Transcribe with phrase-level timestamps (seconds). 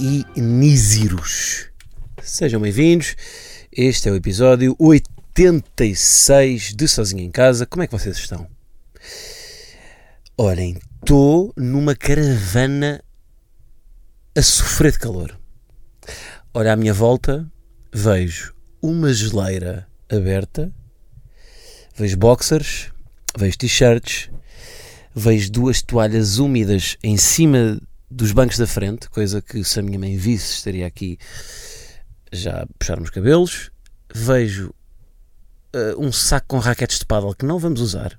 [0.00, 0.24] e?
[2.22, 3.16] Sejam bem-vindos.
[3.72, 7.64] Este é o episódio 86 de Sozinho em Casa.
[7.64, 8.46] Como é que vocês estão?
[10.36, 13.02] Olhem, estou numa caravana
[14.36, 15.38] a sofrer de calor.
[16.52, 17.50] Olha à minha volta,
[17.92, 20.70] vejo uma geleira aberta,
[21.96, 22.92] vejo boxers,
[23.36, 24.30] vejo t-shirts,
[25.14, 29.98] vejo duas toalhas úmidas em cima dos bancos da frente, coisa que se a minha
[29.98, 31.18] mãe visse estaria aqui
[32.32, 33.70] já a puxar os cabelos.
[34.14, 34.72] Vejo
[35.74, 38.18] uh, um saco com raquetes de paddle que não vamos usar.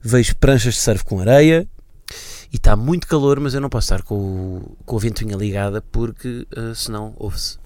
[0.00, 1.68] Vejo pranchas de surf com areia.
[2.52, 5.82] E está muito calor, mas eu não posso estar com, o, com a ventoinha ligada
[5.82, 7.58] porque uh, senão ouve-se.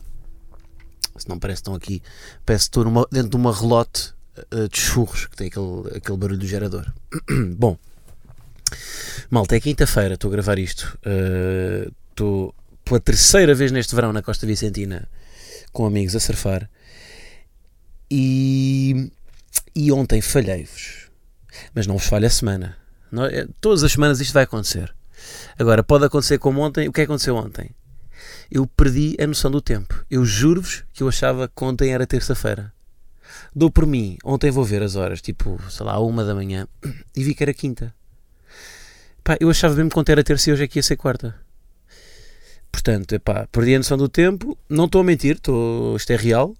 [1.18, 2.02] Senão parece que estão aqui.
[2.46, 4.14] Parece que estou numa, dentro de uma relote
[4.52, 6.90] uh, de churros que tem aquele, aquele barulho do gerador.
[7.56, 7.76] Bom,
[9.28, 10.98] Malta, é quinta-feira, estou a gravar isto.
[11.06, 12.54] Uh, Estou
[12.84, 15.08] pela terceira vez neste verão na Costa Vicentina
[15.72, 16.68] com amigos a surfar.
[18.10, 19.10] E,
[19.74, 21.08] e ontem falhei-vos.
[21.74, 22.76] Mas não vos falha a semana.
[23.10, 24.94] Não, é, todas as semanas isto vai acontecer.
[25.58, 26.88] Agora, pode acontecer como ontem.
[26.88, 27.70] O que é que aconteceu ontem?
[28.50, 30.04] Eu perdi a noção do tempo.
[30.10, 32.70] Eu juro-vos que eu achava que ontem era terça-feira.
[33.54, 34.18] Dou por mim.
[34.22, 36.68] Ontem vou ver as horas, tipo, sei lá, uma da manhã,
[37.16, 37.94] e vi que era quinta.
[39.22, 41.34] Pá, eu achava mesmo que ontem era terça e hoje é que ia ser quarta.
[42.70, 44.56] Portanto, epá, perdi a noção do tempo.
[44.68, 46.54] Não estou a mentir, estou, isto é real.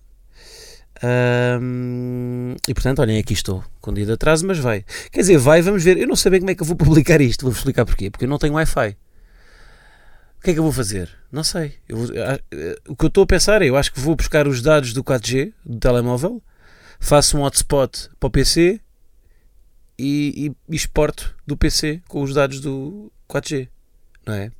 [1.03, 4.85] Um, e portanto, olhem, aqui estou, com dia de atraso, mas vai.
[5.11, 5.97] Quer dizer, vai, vamos ver.
[5.97, 7.43] Eu não sei bem como é que eu vou publicar isto.
[7.43, 8.11] Vou-vos explicar porquê.
[8.11, 8.97] Porque eu não tenho Wi-Fi.
[10.39, 11.11] O que é que eu vou fazer?
[11.31, 11.75] Não sei.
[11.89, 12.07] Eu vou,
[12.89, 15.05] o que eu estou a pensar é: eu acho que vou buscar os dados do
[15.05, 16.43] 4G, do telemóvel,
[16.99, 18.81] faço um hotspot para o PC
[20.01, 23.69] e, e, exporto do PC com os dados do 4G,
[24.27, 24.53] não é?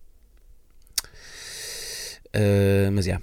[2.35, 3.21] Uh, mas já.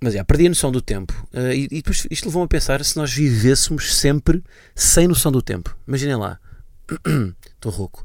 [0.00, 1.12] Mas yeah, perdi a noção do tempo.
[1.32, 4.42] Uh, e, e, depois isto levou-me a pensar se nós vivêssemos sempre
[4.74, 5.76] sem noção do tempo.
[5.86, 6.40] Imaginem lá.
[7.54, 8.04] Estou rouco.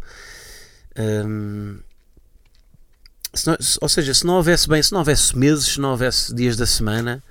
[0.98, 1.80] Um,
[3.46, 6.56] não, ou seja, se não houvesse bem, se não houvesse meses, se não houvesse dias
[6.56, 7.24] da semana,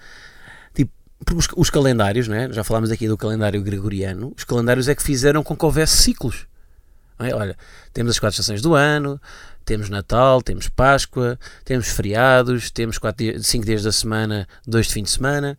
[1.34, 2.49] os, os, calendários, né?
[2.53, 6.47] já falámos aqui do calendário gregoriano, os calendários é que fizeram com que houvesse ciclos.
[7.19, 7.34] É?
[7.34, 7.56] Olha,
[7.93, 9.21] temos as quatro estações do ano,
[9.65, 14.93] temos Natal, temos Páscoa, temos feriados, temos quatro dias, cinco dias da semana, dois de
[14.93, 15.59] fim de semana.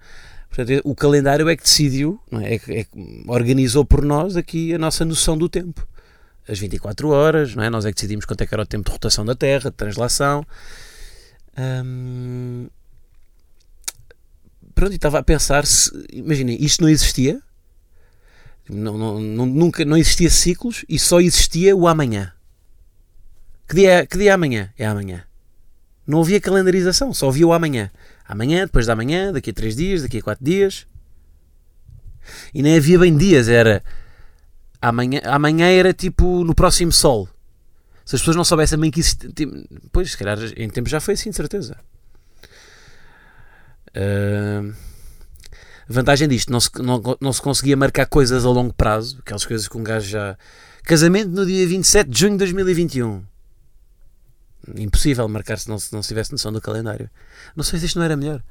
[0.49, 2.55] Portanto, o calendário é que decidiu, é?
[2.55, 2.85] É, que, é
[3.27, 5.85] organizou por nós aqui a nossa noção do tempo.
[6.47, 7.69] As 24 horas, não é?
[7.69, 9.75] nós é que decidimos quanto é que era o tempo de rotação da Terra, de
[9.75, 10.45] translação.
[11.57, 12.67] Hum,
[14.77, 17.41] pronto, estava a pensar se, imaginem, isto não existia,
[18.69, 22.31] não, não, nunca, não existia ciclos e só existia o amanhã.
[23.67, 24.71] Que dia, é, que dia é amanhã?
[24.77, 25.23] É amanhã.
[26.05, 27.89] Não havia calendarização, só havia o amanhã.
[28.23, 30.85] Amanhã, depois da amanhã, daqui a três dias, daqui a quatro dias.
[32.53, 33.83] E nem havia bem dias, era
[34.79, 37.27] amanhã, amanhã era tipo no próximo sol.
[38.05, 39.31] Se as pessoas não soubessem bem que existia.
[39.31, 39.53] Tipo,
[39.91, 41.75] pois, se calhar em tempo já foi assim, de certeza.
[43.97, 44.73] Uh,
[45.89, 49.45] a vantagem disto, não se, não, não se conseguia marcar coisas a longo prazo, aquelas
[49.45, 50.37] coisas que um gajo já.
[50.83, 53.23] Casamento no dia 27 de junho de 2021.
[54.75, 57.09] Impossível marcar se não, se não se tivesse noção do calendário.
[57.55, 58.43] Não sei se isto não era melhor.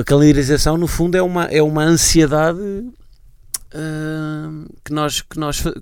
[0.00, 2.92] A calendarização, no fundo, é uma, é uma ansiedade uh,
[4.84, 5.20] que nós.
[5.20, 5.72] Que nós que,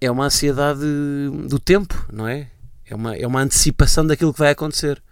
[0.00, 0.80] é uma ansiedade
[1.48, 2.48] do tempo, não é?
[2.86, 5.02] É uma, é uma antecipação daquilo que vai acontecer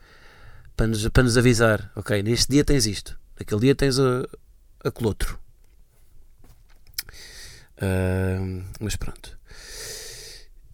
[0.80, 3.98] para nos, para nos avisar, ok, neste dia tens isto, naquele dia tens
[4.82, 5.38] aquele outro.
[7.76, 9.38] Uh, mas pronto.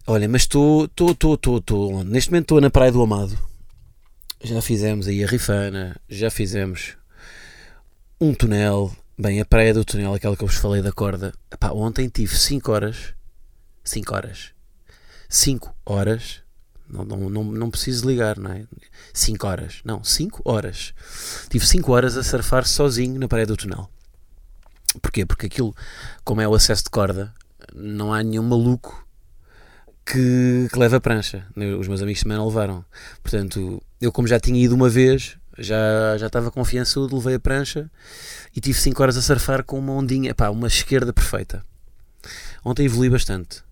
[0.05, 3.37] Olha, mas estou, estou, neste momento estou na Praia do Amado.
[4.41, 6.95] Já fizemos aí a Rifana, já fizemos
[8.21, 8.95] um túnel.
[9.19, 11.33] Bem, a praia do túnel, aquela que eu vos falei da corda.
[11.51, 13.13] Epá, ontem tive 5 horas.
[13.83, 14.51] 5 horas.
[15.27, 16.46] 5 horas
[16.89, 18.65] não, não, não, não preciso ligar, não é?
[19.13, 19.81] 5 horas.
[19.83, 20.93] Não, 5 horas.
[21.49, 23.89] Tive 5 horas a surfar sozinho na parede do túnel.
[25.01, 25.25] Porquê?
[25.25, 25.75] Porque aquilo,
[26.23, 27.33] como é o acesso de corda,
[27.73, 29.05] não há nenhum maluco
[30.05, 31.45] que, que leve a prancha.
[31.79, 32.83] Os meus amigos também não levaram.
[33.21, 37.89] Portanto, eu como já tinha ido uma vez, Já, já estava confiançudo, levei a prancha
[38.55, 41.65] e tive 5 horas a surfar com uma ondinha, pá, uma esquerda perfeita.
[42.63, 43.63] Ontem evolui bastante.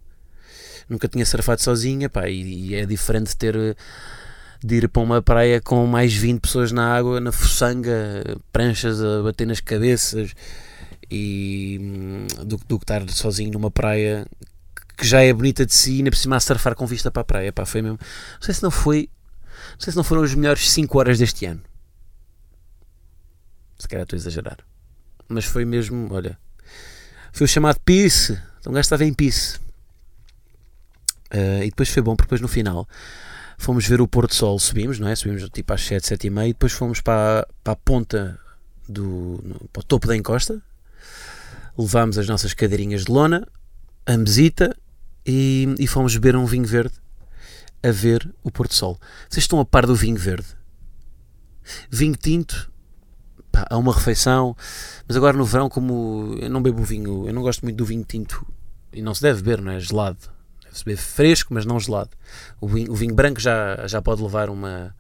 [0.88, 3.56] Nunca tinha surfado sozinha, pá, e, e é diferente ter
[4.64, 7.94] de ir para uma praia com mais 20 pessoas na água, na fuçanga,
[8.52, 10.34] pranchas a bater nas cabeças
[11.10, 14.26] e hum, do, do que estar sozinho numa praia
[14.98, 17.22] que já é bonita de si e ainda por cima a surfar com vista para
[17.22, 17.54] a praia.
[17.54, 18.00] Pá, foi mesmo.
[18.00, 19.10] Não sei se não foi.
[19.74, 21.62] Não sei se não foram as melhores 5 horas deste ano.
[23.78, 24.58] Se calhar estou a exagerar.
[25.28, 26.38] Mas foi mesmo, olha.
[27.34, 28.32] Foi o chamado Peace.
[28.60, 29.60] Então o gajo estava em Peace.
[31.36, 32.88] Uh, e depois foi bom porque depois no final
[33.58, 35.16] fomos ver o pôr do sol, subimos, não é?
[35.16, 38.40] Subimos tipo às 7, 7 e meia e depois fomos para, para a ponta
[38.88, 39.44] do
[39.74, 40.62] para o topo da encosta.
[41.78, 43.46] Levámos as nossas cadeirinhas de lona,
[44.06, 44.76] a mesita
[45.26, 46.96] e, e fomos beber um vinho verde
[47.84, 48.98] a ver o pôr do sol.
[49.30, 50.48] Vocês estão a par do vinho verde?
[51.90, 52.72] Vinho tinto,
[53.70, 54.56] há uma refeição,
[55.08, 58.04] mas agora no verão, como eu não bebo vinho, eu não gosto muito do vinho
[58.04, 58.46] tinto
[58.94, 59.80] e não se deve beber, não é?
[59.80, 60.35] Gelado.
[60.76, 62.10] Deve-se beber fresco, mas não gelado.
[62.60, 64.94] O vinho, o vinho, branco já, já pode levar uma.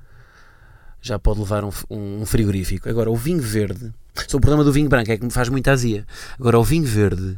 [1.02, 2.90] Já pode levar um, um frigorífico.
[2.90, 3.94] Agora, o vinho verde.
[4.28, 6.08] Só o problema do vinho branco é que me faz muita azia.
[6.40, 7.38] Agora, o vinho verde,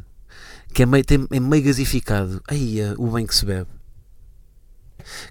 [0.72, 3.68] que é meio, tem, é meio gasificado, aí é o bem que se bebe.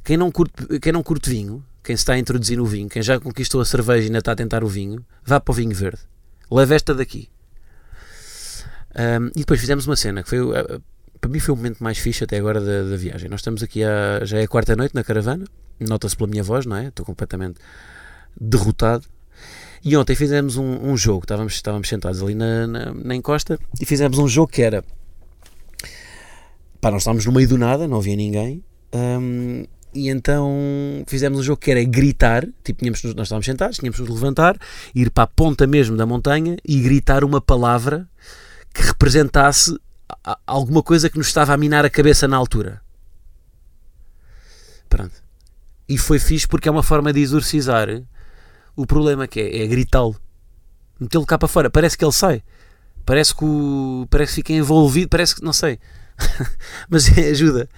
[0.03, 3.01] Quem não, curte, quem não curte vinho, quem se está a introduzir no vinho, quem
[3.01, 5.73] já conquistou a cerveja e ainda está a tentar o vinho, vá para o vinho
[5.73, 6.01] verde.
[6.51, 7.29] Leve esta daqui.
[8.93, 10.81] Um, e depois fizemos uma cena que foi, uh,
[11.19, 13.29] para mim foi o momento mais fixe até agora da, da viagem.
[13.29, 15.45] Nós estamos aqui, a, já é a quarta noite na caravana,
[15.79, 16.87] nota-se pela minha voz, não é?
[16.87, 17.59] Estou completamente
[18.39, 19.05] derrotado.
[19.83, 23.85] E ontem fizemos um, um jogo, estávamos, estávamos sentados ali na, na, na, encosta e
[23.85, 24.83] fizemos um jogo que era.
[26.81, 28.63] Pá, nós estávamos no meio do nada, não havia ninguém.
[28.93, 33.97] Um, e então fizemos um jogo que era gritar, tipo, tínhamos, nós estávamos sentados, tínhamos
[33.97, 34.57] de nos levantar,
[34.93, 38.07] ir para a ponta mesmo da montanha e gritar uma palavra
[38.73, 39.75] que representasse
[40.45, 42.81] alguma coisa que nos estava a minar a cabeça na altura.
[44.89, 45.23] Pronto.
[45.87, 47.87] E foi fixe porque é uma forma de exorcizar
[48.75, 50.15] o problema que é, é gritá-lo.
[50.99, 51.69] Metê-lo cá para fora.
[51.69, 52.43] Parece que ele sai.
[53.05, 55.09] Parece que, o, parece que fica envolvido.
[55.09, 55.79] Parece que, não sei.
[56.89, 57.69] Mas ajuda.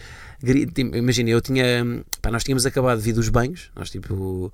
[0.78, 1.84] Imagina, eu tinha.
[2.22, 3.70] Pá, nós tínhamos acabado de vir dos banhos.
[3.76, 4.52] Nós, tipo.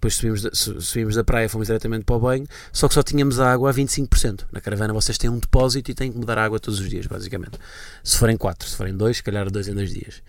[0.00, 2.46] Depois subimos da, subimos da praia, fomos diretamente para o banho.
[2.72, 4.46] Só que só tínhamos a água a 25%.
[4.50, 7.06] Na caravana vocês têm um depósito e têm que mudar a água todos os dias,
[7.06, 7.58] basicamente.
[8.02, 10.22] Se forem 4, se forem 2, se calhar 2 em 2 dias.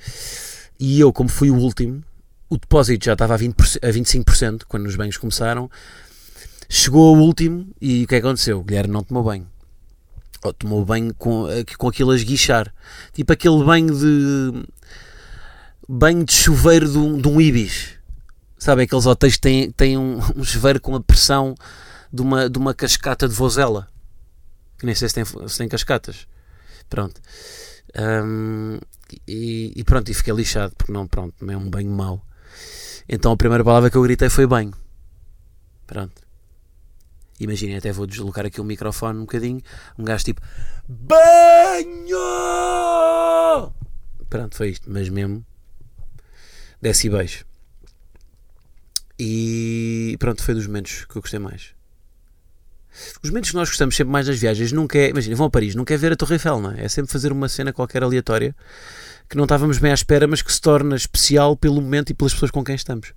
[0.78, 2.04] E eu, como fui o último,
[2.50, 5.72] o depósito já estava a, 20%, a 25% quando os banhos começaram.
[6.68, 8.60] Chegou o último e o que é que aconteceu?
[8.60, 9.48] O Guilherme não tomou banho.
[10.44, 11.48] Ou tomou banho com,
[11.78, 12.74] com aquilo a esguichar.
[13.14, 14.66] Tipo aquele banho de.
[15.88, 18.01] banho de chuveiro de um, de um ibis.
[18.62, 21.56] Sabe, aqueles hotéis que têm, têm um, um chuveiro com a pressão
[22.14, 23.88] de uma, de uma cascata de vozela.
[24.78, 26.28] Que nem sei se tem, se tem cascatas.
[26.88, 27.20] Pronto.
[27.98, 28.78] Um,
[29.28, 32.24] e, e, pronto, e fiquei lixado, porque não, pronto, é um banho mau.
[33.10, 34.74] Então a primeira palavra que eu gritei foi banho.
[35.88, 36.22] Pronto.
[37.40, 39.64] Imaginem, até vou deslocar aqui o microfone um bocadinho.
[39.98, 40.40] Um gajo tipo
[40.88, 42.14] Banho!
[44.30, 44.88] Pronto, foi isto.
[44.88, 45.44] Mas mesmo
[46.80, 47.44] decibéis.
[47.44, 47.51] E
[50.20, 51.74] pronto, foi dos momentos que eu gostei mais.
[53.24, 55.10] Os momentos que nós gostamos sempre mais das viagens nunca é.
[55.10, 56.86] Imagina, vão a Paris, não quer ver a Torre Eiffel, não é?
[56.86, 58.56] É sempre fazer uma cena qualquer aleatória
[59.30, 62.34] que não estávamos bem à espera, mas que se torna especial pelo momento e pelas
[62.34, 63.14] pessoas com quem estamos.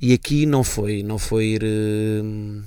[0.00, 1.62] E aqui não foi, não foi ir.
[1.62, 2.64] Uh...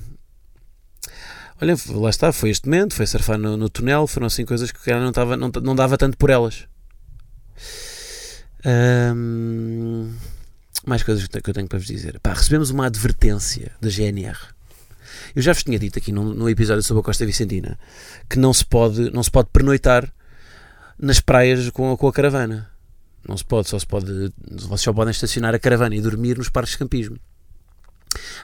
[1.62, 4.92] Olha, lá está, foi este momento, foi surfar no, no túnel, foram assim coisas que
[4.92, 6.68] não, estava, não, não dava tanto por elas.
[8.66, 10.14] Um...
[10.86, 12.20] Mais coisas que eu tenho para vos dizer.
[12.20, 14.38] Pá, recebemos uma advertência da GNR.
[15.36, 17.78] Eu já vos tinha dito aqui no episódio sobre a Costa Vicentina
[18.30, 20.12] que não se pode, não se pode pernoitar
[20.98, 22.70] nas praias com, com a caravana.
[23.28, 24.32] Não se pode, só se pode.
[24.52, 27.20] Vocês só podem estacionar a caravana e dormir nos parques de campismo.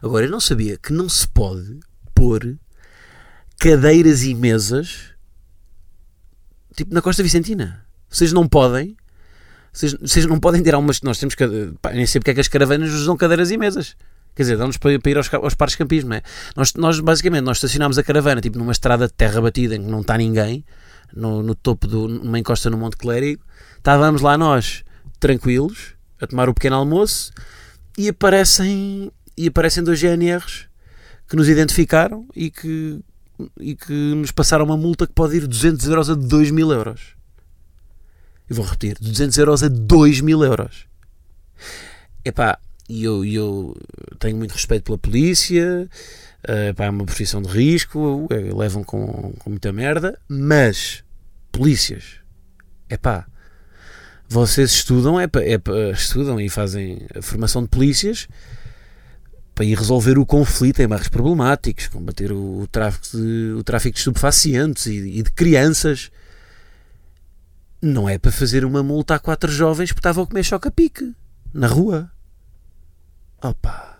[0.01, 1.79] Agora, eu não sabia que não se pode
[2.13, 2.57] pôr
[3.57, 5.15] cadeiras e mesas
[6.75, 7.85] tipo na Costa Vicentina.
[8.09, 8.95] Vocês não podem.
[9.75, 11.01] Vocês, vocês não podem tirar umas.
[11.01, 11.35] Nós temos.
[11.81, 13.97] Pá, nem sei porque é que as caravanas usam cadeiras e mesas.
[14.33, 16.21] Quer dizer, dão-nos para, para, ir aos, aos parques de campismo, é?
[16.55, 19.89] Nós, nós, basicamente, nós estacionámos a caravana tipo numa estrada de terra batida em que
[19.89, 20.65] não está ninguém
[21.13, 23.43] no, no topo de uma encosta no Monte Clérigo.
[23.77, 24.83] Estávamos lá nós,
[25.19, 27.33] tranquilos, a tomar o pequeno almoço
[27.97, 30.67] e aparecem, e aparecem dois GNRs
[31.27, 32.99] que nos identificaram e que,
[33.59, 36.71] e que nos passaram uma multa que pode ir de 200 euros a 2 mil
[36.71, 37.14] euros.
[38.49, 40.85] Eu vou repetir, de 200 euros a 2 mil euros.
[42.23, 43.77] Epá, e eu, eu
[44.19, 45.89] tenho muito respeito pela polícia,
[46.43, 51.03] uh, pá, é uma profissão de risco, uh, levam com, com muita merda, mas
[51.51, 52.19] polícias,
[52.89, 53.25] é pá,
[54.27, 58.27] vocês estudam, é, é estudam e fazem a formação de polícias
[59.53, 63.93] para ir resolver o conflito em bairros problemáticos, combater o, o, tráfico, de, o tráfico
[63.93, 66.11] de estupefacientes e, e, de crianças.
[67.81, 71.13] Não é para fazer uma multa a quatro jovens que estavam a comer choca-pique
[71.53, 72.09] na rua.
[73.41, 73.97] Opa!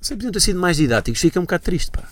[0.00, 2.04] Sei, podiam ter sido mais didáticos, fica um bocado triste, pá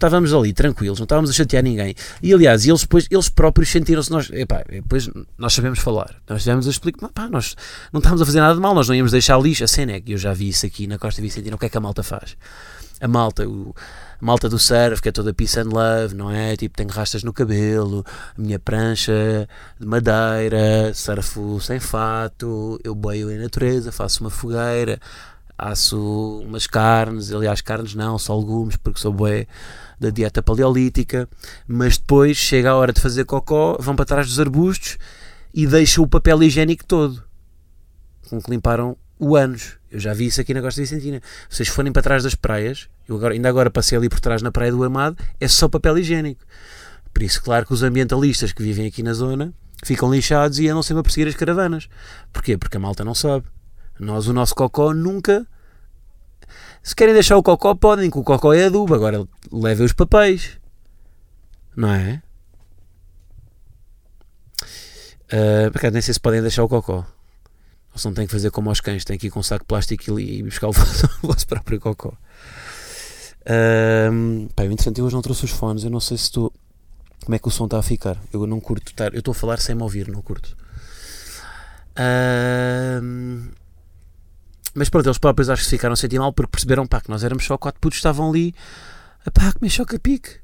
[0.00, 1.94] estávamos ali tranquilos, não estávamos a chatear ninguém.
[2.22, 6.66] E aliás, eles depois, eles próprios sentiram-se, nós, epá, depois nós sabemos falar, nós estivemos
[6.66, 7.54] a explicar, pá, nós
[7.92, 9.62] não estávamos a fazer nada de mal, nós não íamos deixar lixo.
[9.62, 11.68] A cena é que eu já vi isso aqui na Costa Vicentina, o que é
[11.68, 12.36] que a malta faz?
[12.98, 13.74] A malta, o,
[14.20, 16.56] malta do surf, que é toda peace and love, não é?
[16.56, 18.04] Tipo, tenho rastas no cabelo,
[18.36, 19.48] a minha prancha
[19.78, 25.00] de madeira, surfo sem fato, eu boio em natureza, faço uma fogueira,
[25.56, 29.46] asso umas carnes, aliás, carnes não, só legumes, porque sou bué
[29.98, 31.28] da dieta paleolítica,
[31.66, 34.96] mas depois chega a hora de fazer cocó, vão para trás dos arbustos
[35.52, 37.22] e deixam o papel higiênico todo,
[38.28, 39.76] com que limparam o anos.
[39.90, 41.20] Eu já vi isso aqui na Costa Vicentina.
[41.48, 44.50] Vocês forem para trás das praias, eu agora, ainda agora passei ali por trás na
[44.50, 46.42] Praia do Amado, é só papel higiênico.
[47.12, 49.52] Por isso, claro que os ambientalistas que vivem aqui na zona
[49.84, 51.88] ficam lixados e andam sempre a perseguir as caravanas.
[52.32, 52.56] Porquê?
[52.56, 53.46] Porque a malta não sabe.
[53.98, 55.46] Nós, o nosso cocó, nunca
[56.82, 58.94] se querem deixar o cocó, podem, que o cocó é adubo.
[58.94, 60.58] Agora levem os papéis.
[61.76, 62.22] Não é?
[65.32, 67.06] Uh, nem sei se podem deixar o cocó.
[68.00, 69.68] Se não têm que fazer como aos cães, têm que ir com um saco de
[69.68, 72.14] plástico e buscar o vosso próprio cocó.
[73.42, 76.50] Uh, pá, o interessante, eu hoje não trouxe os fones, eu não sei se estou.
[77.22, 78.16] Como é que o som está a ficar?
[78.32, 79.12] Eu não curto estar.
[79.12, 80.56] Eu estou a falar sem me ouvir, não curto.
[81.90, 83.50] Uh,
[84.74, 87.22] mas pronto, eles próprios acho que ficaram a sentir mal porque perceberam pá, que nós
[87.22, 88.54] éramos só quatro putos, estavam ali
[89.26, 90.38] a pá, comer choca-pique.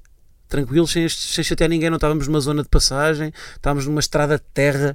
[0.46, 4.44] Tranquilos, sem, sem chatear ninguém, não estávamos numa zona de passagem, estávamos numa estrada de
[4.52, 4.94] terra,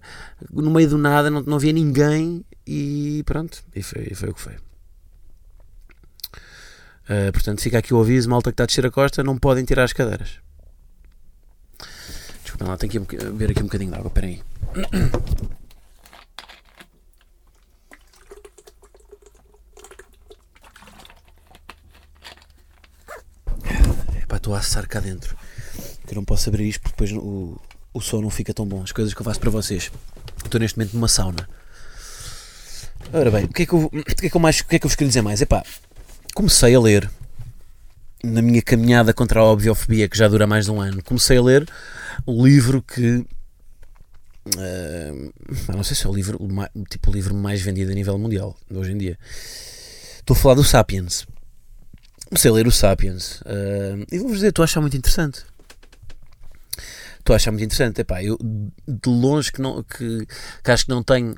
[0.51, 4.33] no meio do nada, não, não havia ninguém e pronto, e foi, e foi o
[4.33, 4.55] que foi.
[7.09, 9.65] Uh, portanto, fica aqui o aviso, malta que está a descer a costa, não podem
[9.65, 10.39] tirar as cadeiras.
[12.43, 14.41] Desculpa lá, tenho que ver aqui um bocadinho de água, espera aí.
[24.41, 25.37] estou a assar cá dentro.
[26.07, 27.61] Eu não posso abrir isto porque depois o,
[27.93, 28.83] o som não fica tão bom.
[28.83, 29.91] As coisas que eu faço para vocês.
[30.43, 31.47] Estou neste momento numa sauna.
[33.13, 34.75] Ora bem, o que é que eu, o que é que eu, mais, o que
[34.75, 35.41] é que eu vos queria dizer mais?
[35.41, 35.63] Epá,
[36.33, 37.09] comecei a ler
[38.23, 41.03] na minha caminhada contra a obviofobia que já dura mais de um ano.
[41.03, 41.67] Comecei a ler
[42.25, 43.25] o livro que
[44.43, 45.31] Uh,
[45.71, 46.39] não sei se é o livro,
[46.89, 49.17] tipo o livro mais vendido a nível mundial hoje em dia.
[50.17, 51.27] Estou a falar do Sapiens,
[52.25, 55.45] comecei a ler o Sapiens uh, e vou-vos dizer, estou a achar muito interessante.
[57.19, 58.01] Estou a achar muito interessante.
[58.01, 58.35] Epá, eu
[58.87, 60.25] de longe que, não, que,
[60.63, 61.35] que acho que não tenho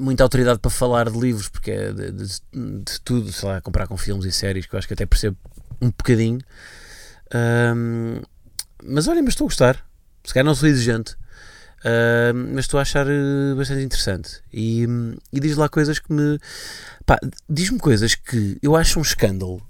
[0.00, 3.86] muita autoridade para falar de livros, porque é de, de, de, tudo, sei lá, comprar
[3.86, 5.36] com filmes e séries, que eu acho que até percebo
[5.80, 6.38] um bocadinho.
[7.28, 8.26] Uh,
[8.84, 9.86] mas olha, mas estou a gostar.
[10.24, 11.14] Se calhar não sou exigente.
[11.80, 13.06] Uh, mas estou a achar
[13.56, 14.86] bastante interessante e,
[15.32, 16.38] e diz lá coisas que me
[17.48, 19.62] diz-me coisas que eu acho um escândalo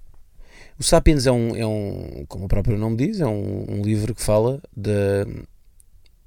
[0.81, 4.15] o Sapiens é um, é um como o próprio nome diz, é um, um livro
[4.15, 5.27] que fala da,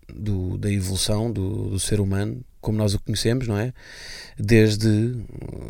[0.08, 3.74] do, da evolução do, do, ser humano como nós o conhecemos, não é?
[4.38, 5.16] Desde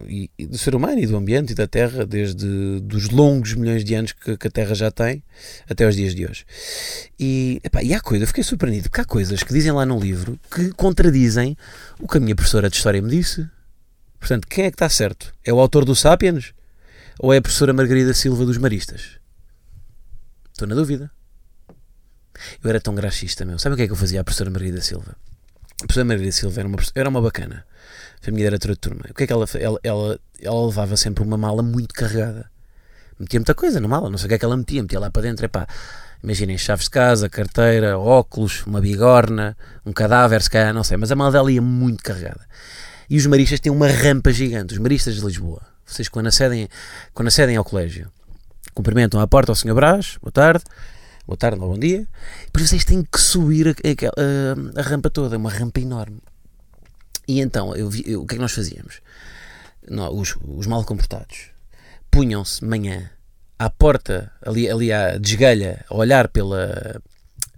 [0.07, 3.83] e, e do ser humano e do ambiente e da Terra, desde dos longos milhões
[3.83, 5.21] de anos que, que a Terra já tem
[5.69, 6.45] até os dias de hoje.
[7.19, 10.39] E, epá, e há coisas, fiquei surpreendido, porque há coisas que dizem lá no livro
[10.49, 11.57] que contradizem
[11.99, 13.45] o que a minha professora de História me disse.
[14.19, 15.33] Portanto, quem é que está certo?
[15.43, 16.53] É o autor do Sapiens?
[17.19, 19.19] ou é a professora Margarida Silva dos Maristas?
[20.51, 21.11] Estou na dúvida.
[22.63, 23.59] Eu era tão graxista, meu.
[23.59, 25.15] Sabe o que é que eu fazia à professora Margarida Silva?
[25.83, 27.65] A professora Margarida Silva era uma, era uma bacana.
[28.21, 29.01] Foi a minha diretora de turma.
[29.09, 32.49] O que é que ela, ela, ela, ela levava sempre uma mala muito carregada.
[33.19, 34.81] Metia muita coisa na mala, não sei o que é que ela metia.
[34.81, 35.49] Metia lá para dentro.
[36.23, 40.97] Imaginem chaves de casa, carteira, óculos, uma bigorna, um cadáver, se calhar, não sei.
[40.97, 42.47] Mas a mala dela ia muito carregada.
[43.09, 46.67] E os maristas têm uma rampa gigante, os maristas de Lisboa vocês, quando acedem,
[47.13, 48.11] quando acedem ao colégio,
[48.73, 49.73] cumprimentam à porta ao Sr.
[49.73, 50.63] Brás, boa tarde,
[51.25, 52.07] boa tarde ou bom dia,
[52.45, 56.19] depois vocês têm que subir a, a, a, a rampa toda, uma rampa enorme.
[57.27, 59.01] E então, eu vi, eu, o que é que nós fazíamos?
[59.89, 61.51] Não, os, os mal comportados
[62.11, 63.09] punham-se manhã
[63.57, 67.01] à porta, ali, ali à desgalha, a olhar pela,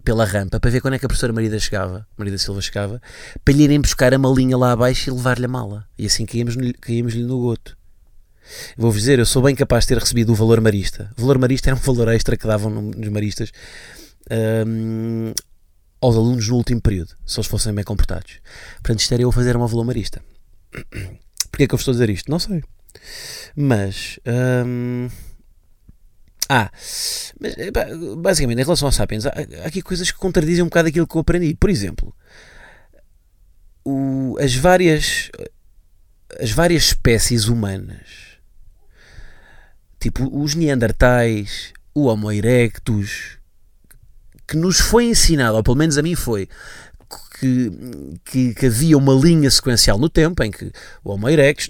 [0.04, 3.02] pela rampa para ver quando é que a professora Marida chegava, Marida Silva chegava,
[3.44, 5.86] para lhe irem buscar a malinha lá abaixo e levar-lhe a mala.
[5.98, 7.76] E assim caímos-lhe caímos no goto.
[8.78, 11.12] Vou-vos dizer, eu sou bem capaz de ter recebido o valor marista.
[11.18, 13.52] O valor marista era um valor extra que davam nos maristas
[14.68, 15.34] um,
[16.02, 18.40] aos alunos no último período, se eles fossem bem comportados.
[18.75, 20.22] Portanto, isto era eu fazer uma valor marista.
[21.52, 22.30] Porquê é que eu vos estou a dizer isto?
[22.30, 22.64] Não sei.
[23.56, 24.20] Mas.
[24.25, 25.10] Um,
[26.48, 26.70] ah,
[27.40, 27.56] mas,
[28.18, 31.16] basicamente, em relação aos Sapiens, há, há, aqui coisas que contradizem um bocado aquilo que
[31.16, 31.56] eu aprendi.
[31.56, 32.16] Por exemplo,
[33.84, 35.32] o, as várias
[36.40, 38.25] as várias espécies humanas
[40.06, 43.40] tipo os Neandertais, o Homo erectus,
[44.48, 46.48] que nos foi ensinado, ou pelo menos a mim foi,
[47.40, 47.72] que,
[48.24, 50.72] que, que, havia uma linha sequencial no tempo em que
[51.04, 51.70] o Homo erectus,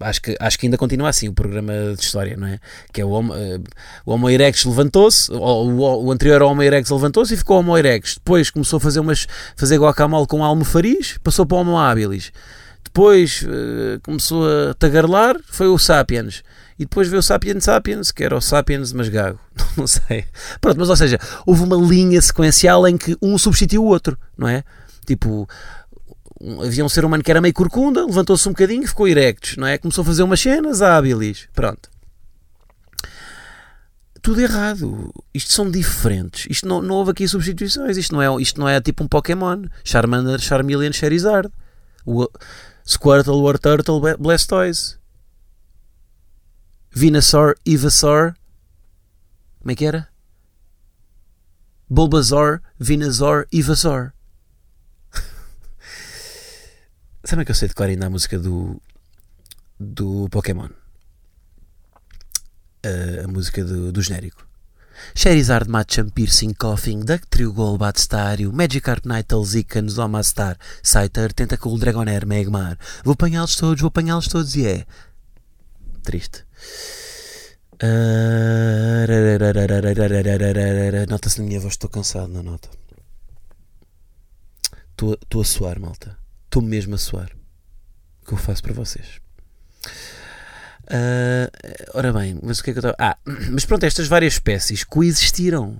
[0.00, 2.58] acho que, acho que ainda continua assim o programa de história, não é?
[2.90, 3.62] Que é o Homo, uh,
[4.06, 8.14] o Homo erectus levantou-se, o, o, o, anterior Homo erectus levantou-se e ficou Homo erectus.
[8.14, 12.32] Depois começou a fazer, umas, fazer guacamole com almofariz, passou para o Homo habilis.
[12.92, 16.42] Depois uh, começou a tagarlar, foi o Sapiens.
[16.78, 19.40] E depois veio o Sapiens Sapiens, que era o Sapiens mas gago.
[19.78, 20.26] Não sei.
[20.60, 24.46] Pronto, mas ou seja, houve uma linha sequencial em que um substituiu o outro, não
[24.46, 24.62] é?
[25.06, 25.48] Tipo,
[26.62, 29.78] havia um ser humano que era meio corcunda, levantou-se um bocadinho ficou erectus, não é?
[29.78, 31.48] Começou a fazer umas cenas hábilis.
[31.54, 31.90] Pronto.
[34.20, 35.10] Tudo errado.
[35.32, 36.46] Isto são diferentes.
[36.50, 37.96] Isto não, não houve aqui substituições.
[37.96, 39.64] Isto não é, isto não é tipo um Pokémon.
[39.82, 41.50] Charmander, Charmeleon, Charizard.
[42.04, 42.28] O,
[42.84, 44.98] Squirtle, Warturtle, Blastoise.
[46.90, 48.34] Venusaur, Ivasaur.
[49.60, 50.08] Como é que era?
[51.88, 54.12] Bulbasaur, Venusaur, Ivasaur.
[57.24, 58.80] Sabe que eu sei decorar ainda a música do,
[59.78, 60.68] do Pokémon?
[63.24, 64.46] A música do, do genérico.
[65.14, 72.78] Charizard, Machamp, Piercing, Coughing, Duck, Triugol, Batstário, Magikarp, Nightel, Zika, Zomastar, Scyther, Tentacool, Dragonair, Megmar.
[73.04, 74.86] Vou apanhá-los todos, vou apanhá-los todos e é.
[76.02, 76.44] Triste.
[81.08, 82.68] Nota-se na minha voz, estou cansado, não nota?
[84.92, 86.16] Estou a suar, malta.
[86.44, 87.30] Estou mesmo a suar.
[88.22, 89.20] O que eu faço para vocês?
[90.84, 91.48] Uh,
[91.94, 92.96] ora bem, mas o que é que eu estava.
[92.98, 93.16] Ah,
[93.50, 95.78] mas pronto, estas várias espécies coexistiram.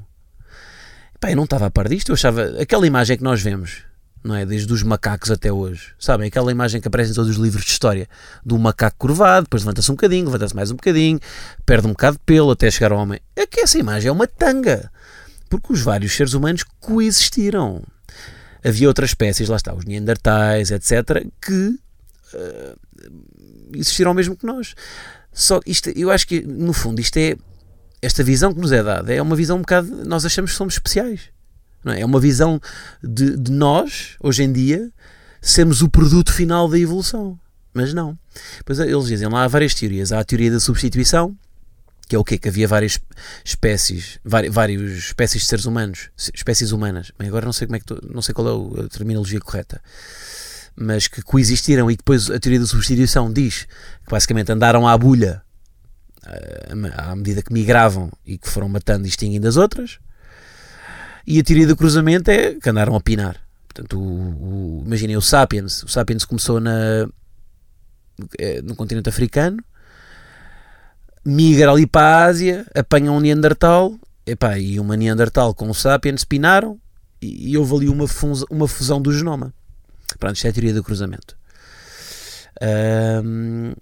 [1.20, 2.42] Pá, eu não estava a par disto, eu achava.
[2.60, 3.82] Aquela imagem que nós vemos,
[4.24, 4.46] não é?
[4.46, 6.28] Desde os macacos até hoje, sabem?
[6.28, 8.08] Aquela imagem que aparece em todos os livros de história
[8.44, 11.20] do macaco curvado, depois levanta-se um bocadinho, levanta-se mais um bocadinho,
[11.66, 13.20] perde um bocado de pelo até chegar ao homem.
[13.36, 14.90] É que essa imagem é uma tanga,
[15.48, 17.82] porque os vários seres humanos coexistiram.
[18.64, 21.78] Havia outras espécies, lá está, os Neandertais, etc., que.
[22.34, 22.78] Uh,
[23.74, 24.74] existiram mesmo que nós.
[25.32, 27.36] Só isto, eu acho que no fundo isto é
[28.00, 30.74] esta visão que nos é dada é uma visão um bocado nós achamos que somos
[30.74, 31.20] especiais.
[31.84, 32.00] Não é?
[32.00, 32.60] é uma visão
[33.02, 34.90] de, de nós hoje em dia
[35.40, 37.38] sermos o produto final da evolução.
[37.74, 38.18] Mas não.
[38.64, 40.12] Pois eles dizem lá há várias teorias.
[40.12, 41.36] Há a teoria da substituição,
[42.06, 42.36] que é o quê?
[42.36, 42.98] Que havia várias
[43.44, 47.10] espécies, várias espécies de seres humanos, espécies humanas.
[47.18, 49.80] Bem, agora não sei como é que tô, não sei qual é a terminologia correta
[50.76, 53.66] mas que coexistiram e depois a teoria da substituição diz
[54.04, 55.42] que basicamente andaram à bulha
[56.26, 59.98] eh, à medida que migravam e que foram matando e extinguindo as outras.
[61.26, 63.36] E a teoria do cruzamento é que andaram a pinar.
[63.68, 65.82] Portanto, o, o, imaginem o Sapiens.
[65.82, 67.08] O Sapiens começou na,
[68.38, 69.62] eh, no continente africano,
[71.24, 76.24] migra ali para a Ásia, apanha um Neandertal, epá, e uma Neandertal com o Sapiens
[76.24, 76.78] pinaram
[77.20, 79.54] e, e houve ali uma, fusão, uma fusão do genoma.
[80.18, 81.36] Pronto, isto é a teoria do cruzamento.
[83.24, 83.72] Um,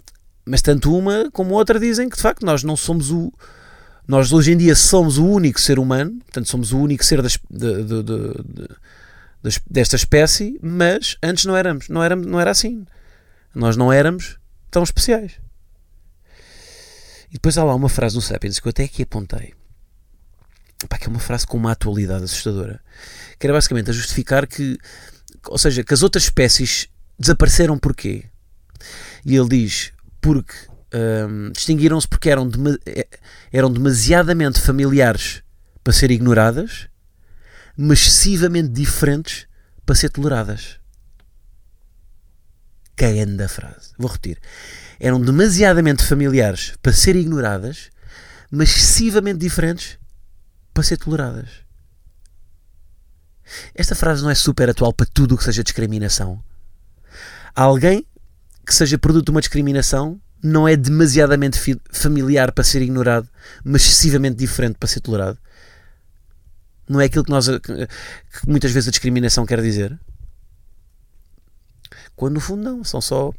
[0.45, 3.33] mas tanto uma como outra dizem que de facto nós não somos o.
[4.09, 7.39] Nós hoje em dia somos o único ser humano, portanto somos o único ser das,
[7.49, 12.85] de, de, de, desta espécie, mas antes não éramos, não éramos, não era assim.
[13.55, 14.39] Nós não éramos
[14.71, 15.33] tão especiais.
[17.31, 19.55] E depois há lá uma frase no Sapiens que eu até aqui apontei.
[20.89, 22.81] Pá, que é uma frase com uma atualidade assustadora.
[23.39, 24.77] Que era basicamente a justificar que
[25.49, 28.25] ou seja, que as outras espécies desapareceram porquê?
[29.25, 30.55] E ele diz, porque
[30.95, 33.07] hum, distinguiram-se porque eram, dem eh,
[33.53, 35.43] eram demasiadamente familiares
[35.83, 36.89] para ser ignoradas,
[37.77, 39.47] mas excessivamente diferentes
[39.85, 40.79] para ser toleradas.
[42.97, 43.93] Cagando da frase.
[43.99, 44.39] Vou repetir.
[44.99, 47.91] Eram demasiadamente familiares para ser ignoradas,
[48.51, 49.99] mas excessivamente diferentes
[50.75, 51.49] para ser toleradas.
[53.75, 56.43] Esta frase não é super atual para tudo o que seja discriminação.
[57.55, 58.07] Alguém
[58.67, 61.59] que seja produto de uma discriminação não é demasiadamente
[61.91, 63.29] familiar para ser ignorado,
[63.63, 65.39] mas excessivamente diferente para ser tolerado.
[66.89, 67.89] Não é aquilo que, nós, que
[68.49, 69.99] muitas vezes a discriminação quer dizer?
[72.17, 73.33] Quando no fundo não, são só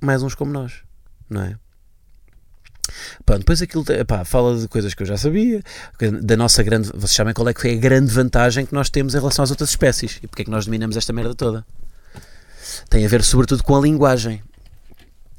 [0.00, 0.82] mais uns como nós,
[1.28, 1.58] não é?
[3.24, 5.62] Pronto, depois aquilo epá, fala de coisas que eu já sabia,
[6.22, 6.90] da nossa grande.
[6.94, 9.50] Vocês sabem qual é que foi a grande vantagem que nós temos em relação às
[9.50, 11.66] outras espécies e porque é que nós dominamos esta merda toda.
[12.88, 14.42] Tem a ver, sobretudo, com a linguagem.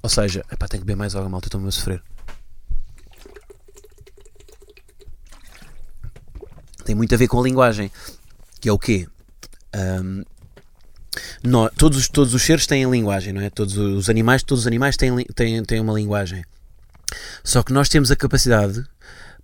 [0.01, 2.01] Ou seja, epá, tenho que beber mais água, malta, estou-me a sofrer.
[6.83, 7.91] Tem muito a ver com a linguagem,
[8.61, 9.07] que é o quê?
[9.75, 10.23] Um,
[11.43, 13.49] nós, todos, todos os seres têm linguagem, não é?
[13.49, 16.43] Todos os animais, todos os animais têm, têm, têm uma linguagem.
[17.43, 18.83] Só que nós temos a capacidade,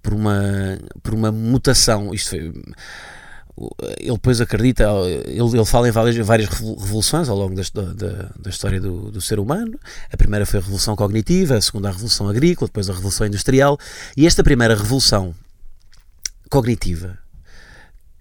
[0.02, 2.54] por uma, por uma mutação, isto foi,
[4.00, 4.86] ele depois acredita,
[5.26, 9.22] ele, ele fala em várias, várias revoluções ao longo da, da, da história do, do,
[9.22, 9.80] ser humano.
[10.12, 13.78] A primeira foi a revolução cognitiva, a segunda a revolução agrícola, depois a revolução industrial.
[14.16, 15.36] E esta primeira revolução
[16.50, 17.18] cognitiva,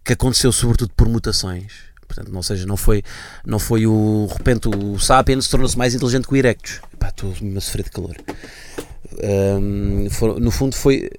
[0.05, 3.05] que aconteceu sobretudo por mutações, Portanto, não seja, não foi,
[3.47, 6.81] não foi o, de repente o Sapiens tornou-se mais inteligente que o Erectus.
[7.07, 8.17] estou-me a sofrer de calor.
[9.23, 11.11] Um, for, no fundo foi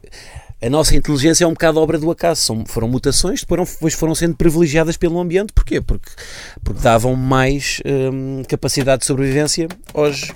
[0.62, 2.42] a nossa inteligência é um bocado obra do acaso.
[2.42, 5.52] São, foram mutações, depois foram, foram sendo privilegiadas pelo ambiente.
[5.54, 5.82] Porquê?
[5.82, 6.12] Porque,
[6.64, 10.32] porque davam mais hum, capacidade de sobrevivência hoje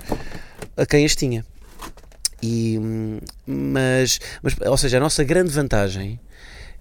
[0.76, 1.44] a quem as tinha.
[2.42, 2.78] E,
[3.46, 6.18] mas, mas, ou seja, a nossa grande vantagem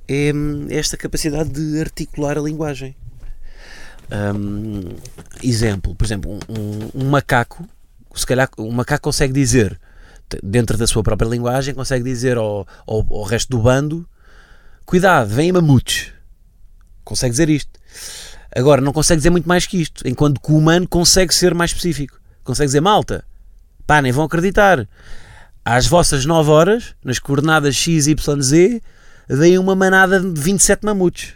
[0.08, 2.96] é hum, esta capacidade de articular a linguagem.
[4.12, 4.96] Um,
[5.44, 7.68] exemplo, por exemplo, um, um, macaco,
[8.16, 9.80] se calhar um macaco consegue dizer,
[10.44, 14.08] dentro da sua própria linguagem, consegue dizer ao, ao, ao resto do bando:
[14.86, 16.12] cuidado, vem mamutes.
[17.04, 17.80] Consegue dizer isto.
[18.56, 21.72] Agora, não consegue dizer muito mais que isto, enquanto que o humano consegue ser mais
[21.72, 22.20] específico.
[22.44, 23.24] Consegue dizer, malta,
[23.86, 24.88] pá, nem vão acreditar.
[25.64, 28.82] Às vossas 9 horas, nas coordenadas X, Y, Z,
[29.28, 31.34] vem uma manada de 27 mamutes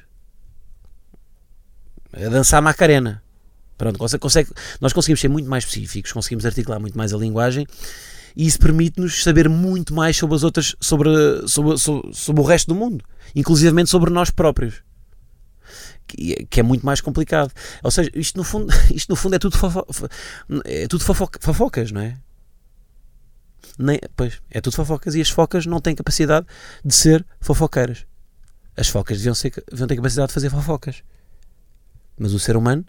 [2.13, 3.21] a dançar Macarena.
[3.77, 4.49] Pronto, consegue,
[4.81, 7.65] nós conseguimos ser muito mais específicos, conseguimos articular muito mais a linguagem
[8.35, 11.09] e isso permite-nos saber muito mais sobre as outras, sobre,
[11.47, 13.03] sobre, sobre, sobre o resto do mundo,
[13.35, 14.83] inclusivamente sobre nós próprios.
[16.07, 17.53] Que, é, muito mais complicado.
[17.83, 19.85] Ou seja, isto no fundo, isto no fundo é tudo, fofo,
[20.65, 22.17] é tudo fofoca, fofocas, não é?
[23.77, 26.45] Nem, pois, é tudo fofocas e as focas não têm capacidade
[26.83, 28.05] de ser fofoqueiras.
[28.75, 31.03] As focas deviam, ser, deviam ter capacidade de fazer fofocas.
[32.17, 32.85] Mas o ser humano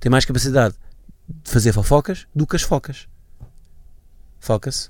[0.00, 0.74] tem mais capacidade
[1.28, 3.06] de fazer fofocas do que as focas.
[4.42, 4.88] Foca-se.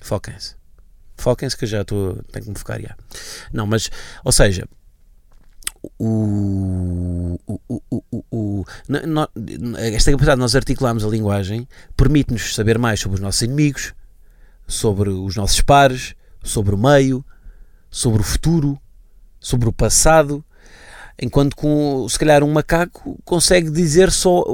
[0.00, 0.54] Foquem-se.
[1.16, 2.22] Foquem-se que eu já estou.
[2.30, 2.96] Tenho que me focar já.
[3.52, 3.90] Não, mas,
[4.24, 4.68] ou seja,
[5.98, 8.64] o, o, o, o,
[9.78, 13.92] esta capacidade de nós articularmos a linguagem permite-nos saber mais sobre os nossos inimigos,
[14.64, 17.24] sobre os nossos pares, sobre o meio,
[17.90, 18.80] sobre o futuro,
[19.40, 20.44] sobre o passado,
[21.20, 24.44] Enquanto com, se calhar, um macaco consegue dizer só.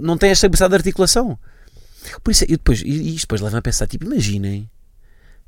[0.00, 1.36] não tem esta capacidade de articulação.
[2.22, 4.70] Por isso, e depois, e isto depois leva a pensar: tipo, imaginem.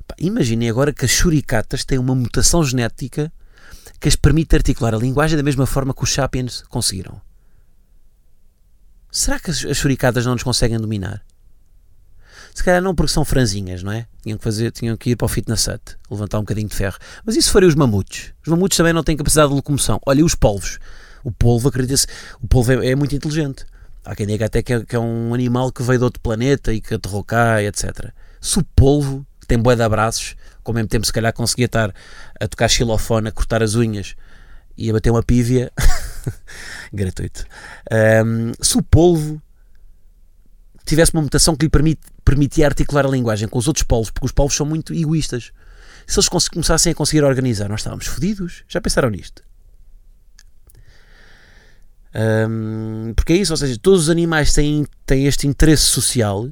[0.07, 3.31] Pá, imaginem agora que as churicatas têm uma mutação genética
[3.99, 7.19] que as permite articular a linguagem da mesma forma que os sapiens conseguiram.
[9.11, 11.23] Será que as, as churicatas não nos conseguem dominar?
[12.53, 14.07] Se calhar não porque são franzinhas, não é?
[14.23, 16.97] Tinham que, fazer, tinham que ir para o fitness hut, levantar um bocadinho de ferro.
[17.23, 18.33] Mas isso faria os mamutes.
[18.41, 19.99] Os mamutes também não têm capacidade de locomoção.
[20.05, 20.79] Olha, os polvos.
[21.23, 22.07] O polvo, acredita-se,
[22.41, 23.63] o polvo é, é, muito inteligente.
[24.07, 26.71] Há quem diga até que é, que é, um animal que veio de outro planeta
[26.71, 28.13] e que aterrou cá, etc.
[28.39, 31.65] Se o polvo, que tem boé de abraços, com ao mesmo tempo se calhar conseguia
[31.65, 31.93] estar
[32.39, 34.15] a tocar xilofone, a cortar as unhas
[34.77, 35.73] e a bater uma pívia,
[36.93, 37.43] gratuito.
[38.25, 39.41] Um, se o polvo
[40.85, 44.25] tivesse uma mutação que lhe permite, permitia articular a linguagem com os outros povos, porque
[44.25, 45.51] os povos são muito egoístas.
[46.05, 48.63] Se eles começassem a conseguir organizar, nós estávamos fodidos.
[48.69, 49.46] Já pensaram nisto?
[52.17, 56.49] Um, porque é isso, ou seja, todos os animais têm, têm este interesse social,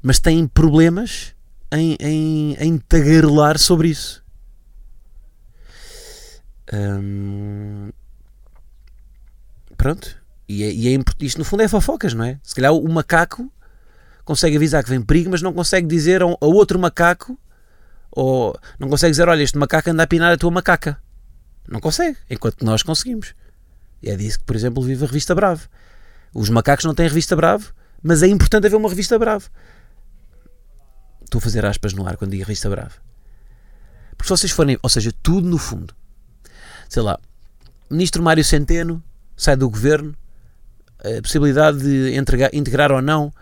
[0.00, 1.34] mas têm problemas
[1.72, 4.22] em, em, em tagarelar sobre isso.
[6.72, 7.90] Um,
[9.76, 10.16] pronto.
[10.48, 12.38] E, é, e é, isto no fundo é fofocas, não é?
[12.42, 13.50] Se calhar o macaco
[14.24, 17.38] consegue avisar que vem perigo, mas não consegue dizer a, outro macaco,
[18.12, 20.98] ou não consegue dizer, olha, este macaco anda a pinar a tua macaca.
[21.68, 23.34] Não consegue, enquanto nós conseguimos.
[24.06, 25.68] É disso que, por exemplo, vive a revista Bravo.
[26.34, 29.48] Os macacos não têm revista Bravo, mas é importante haver uma revista Bravo.
[31.22, 33.00] Estou a fazer aspas no ar quando digo revista Bravo.
[34.16, 35.94] Porque se vocês forem, ou seja, tudo no fundo,
[36.88, 37.18] sei lá,
[37.90, 39.02] Ministro Mário Centeno
[39.36, 40.14] sai do governo,
[41.00, 43.32] a possibilidade de entregar, integrar ou não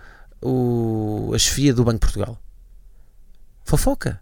[0.42, 2.38] o, a chefia do Banco de Portugal.
[3.64, 4.20] Fofoca.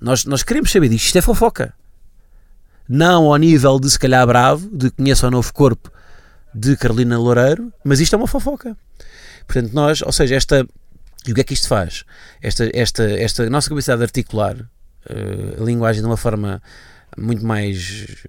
[0.00, 1.06] Nós, nós queremos saber disto.
[1.06, 1.74] Isto é fofoca.
[2.88, 5.90] Não ao nível de se calhar bravo, de conheça o novo corpo
[6.54, 8.76] de Carolina Loureiro, mas isto é uma fofoca.
[9.46, 10.66] Portanto, nós, ou seja, esta,
[11.26, 12.04] E o que é que isto faz?
[12.40, 16.62] Esta, esta, esta nossa capacidade de articular uh, a linguagem de uma forma
[17.16, 18.26] muito mais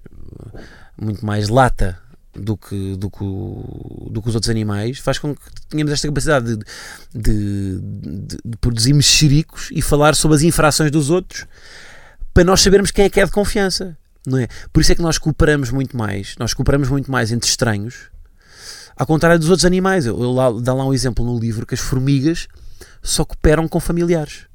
[1.00, 1.98] muito mais lata
[2.34, 3.24] do que, do que,
[4.10, 6.64] do que os outros animais faz com que tenhamos esta capacidade de,
[7.14, 11.46] de, de, de produzir mexericos e falar sobre as infrações dos outros
[12.32, 13.96] para nós sabermos quem é que é de confiança.
[14.28, 14.48] Não é?
[14.72, 18.10] Por isso é que nós cooperamos muito mais, nós cooperamos muito mais entre estranhos,
[18.94, 20.04] ao contrário dos outros animais.
[20.04, 22.46] Eu, eu lá, dá lá um exemplo no livro que as formigas
[23.02, 24.46] só cooperam com familiares.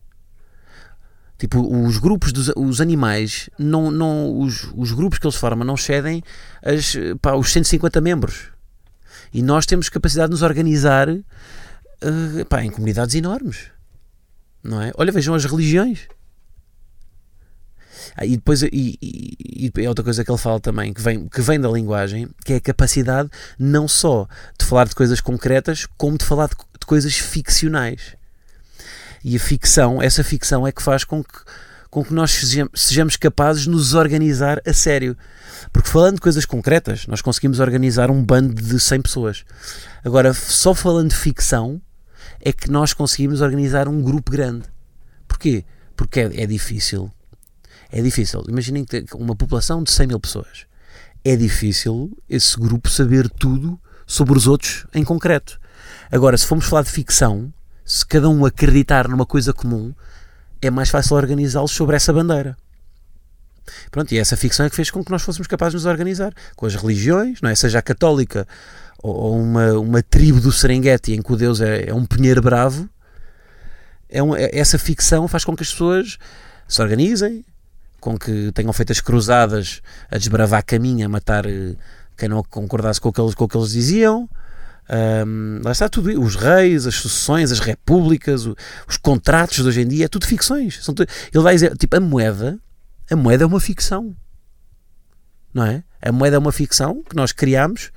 [1.39, 5.75] Tipo, os grupos dos os animais, não, não, os, os grupos que eles formam não
[5.75, 6.23] cedem
[6.63, 8.49] as, pá, os 150 membros.
[9.33, 13.71] E nós temos capacidade de nos organizar uh, pá, em comunidades enormes.
[14.63, 14.91] Não é?
[14.95, 16.07] Olha, vejam as religiões.
[18.15, 21.27] Ah, e depois e, e, e, é outra coisa que ele fala também, que vem,
[21.27, 24.27] que vem da linguagem, que é a capacidade não só
[24.59, 28.15] de falar de coisas concretas, como de falar de, de coisas ficcionais.
[29.23, 31.39] E a ficção, essa ficção é que faz com que,
[31.89, 32.31] com que nós
[32.73, 35.15] sejamos capazes de nos organizar a sério.
[35.71, 39.45] Porque falando de coisas concretas, nós conseguimos organizar um bando de 100 pessoas.
[40.03, 41.81] Agora, só falando de ficção,
[42.41, 44.65] é que nós conseguimos organizar um grupo grande.
[45.27, 45.63] Porquê?
[45.95, 47.09] Porque é, é difícil.
[47.95, 48.43] É difícil.
[48.47, 50.65] Imaginem que uma população de 100 mil pessoas.
[51.23, 55.59] É difícil esse grupo saber tudo sobre os outros em concreto.
[56.11, 57.53] Agora, se formos falar de ficção,
[57.85, 59.93] se cada um acreditar numa coisa comum,
[60.59, 62.57] é mais fácil organizá-los sobre essa bandeira.
[63.91, 66.33] Pronto, e essa ficção é que fez com que nós fôssemos capazes de nos organizar
[66.55, 67.55] com as religiões, não é?
[67.55, 68.47] seja a católica
[69.03, 72.89] ou uma, uma tribo do Serengeti em que o Deus é, é um pinheiro bravo.
[74.09, 76.17] É um, é, essa ficção faz com que as pessoas
[76.67, 77.45] se organizem,
[78.03, 81.73] com que tenham feito as cruzadas a desbravar caminho, a matar eh,
[82.17, 84.29] quem não concordasse com o que eles, com o que eles diziam.
[85.25, 88.53] Um, lá está tudo, os reis, as sucessões, as repúblicas, o,
[88.85, 90.83] os contratos de hoje em dia, é tudo ficções.
[90.83, 92.59] São ele vai dizer, tipo, a moeda,
[93.09, 94.13] a moeda é uma ficção,
[95.53, 95.81] não é?
[96.01, 97.89] A moeda é uma ficção que nós criamos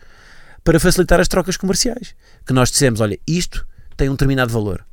[0.62, 2.14] para facilitar as trocas comerciais.
[2.47, 3.66] Que nós dissemos, olha, isto
[3.97, 4.87] tem um determinado valor.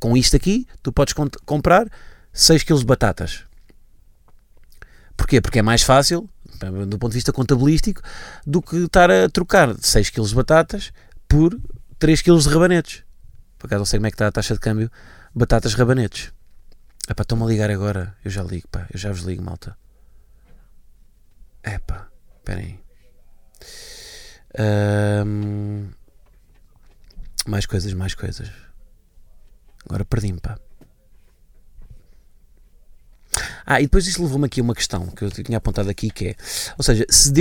[0.00, 1.14] Com isto aqui, tu podes
[1.46, 1.86] comprar
[2.32, 3.51] 6 kg de batatas.
[5.16, 5.40] Porquê?
[5.40, 6.28] Porque é mais fácil,
[6.88, 8.02] do ponto de vista contabilístico,
[8.46, 10.92] do que estar a trocar 6 kg de batatas
[11.28, 11.58] por
[11.98, 13.04] 3 kg de rabanetes.
[13.58, 14.90] Por acaso não sei como é que está a taxa de câmbio.
[15.34, 16.32] Batatas rabanetes.
[17.08, 18.16] É pá, estão-me a ligar agora.
[18.24, 18.86] Eu já ligo, pá.
[18.92, 19.76] Eu já vos ligo, malta.
[21.62, 22.80] É pá, esperem
[24.56, 25.88] aí.
[27.46, 28.50] Mais coisas, mais coisas.
[29.84, 30.58] Agora perdi-me, pá.
[33.64, 36.28] Ah, e depois isso levou-me aqui a uma questão que eu tinha apontado aqui que
[36.28, 36.36] é,
[36.76, 37.32] ou seja, se,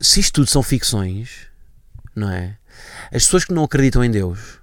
[0.00, 1.48] se isto tudo são ficções,
[2.14, 2.56] não é?
[3.12, 4.58] As pessoas que não acreditam em Deus,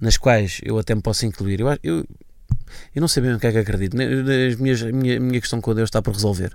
[0.00, 2.06] nas quais eu até me posso incluir, eu, eu,
[2.94, 5.40] eu não sei bem o que é que acredito, as minhas, a minha, a minha
[5.40, 6.54] questão com Deus está por resolver,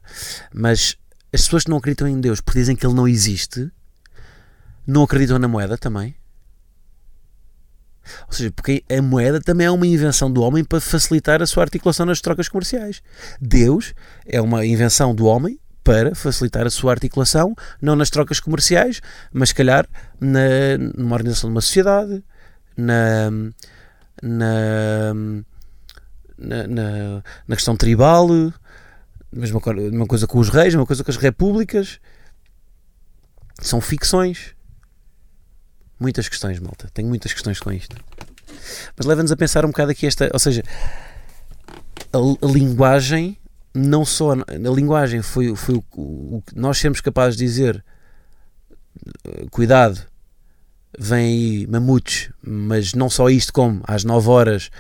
[0.53, 0.97] mas
[1.33, 3.71] as pessoas que não acreditam em Deus porque dizem que Ele não existe,
[4.85, 6.15] não acreditam na moeda também.
[8.27, 11.63] Ou seja, porque a moeda também é uma invenção do homem para facilitar a sua
[11.63, 13.01] articulação nas trocas comerciais.
[13.39, 13.93] Deus
[14.25, 19.49] é uma invenção do homem para facilitar a sua articulação, não nas trocas comerciais, mas
[19.49, 19.87] se calhar
[20.19, 22.23] na, numa organização de uma sociedade,
[22.77, 23.31] na,
[24.21, 25.13] na,
[26.37, 28.27] na, na, questão tribal,
[29.31, 31.99] mesma, mesma coisa com os reis, mesma coisa com as repúblicas.
[33.59, 34.55] São ficções.
[36.01, 36.89] Muitas questões, malta.
[36.95, 37.95] Tenho muitas questões com isto.
[38.97, 40.31] Mas leva-nos a pensar um bocado aqui esta.
[40.33, 40.63] Ou seja,
[42.11, 43.37] a, a linguagem,
[43.71, 44.31] não só.
[44.31, 47.85] A, linguagem foi, foi o, o, que nós sermos capazes de dizer.
[49.23, 50.01] Eh, cuidado,
[50.97, 54.71] vem aí mamutes, mas não só isto, como às 9 horas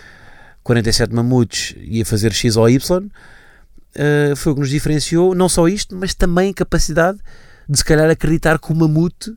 [0.63, 3.05] 47 mamutes ia fazer X ou Y.
[3.93, 7.19] Uh, foi o que nos diferenciou, não só isto, mas também a capacidade
[7.69, 9.35] de se calhar acreditar que o mamute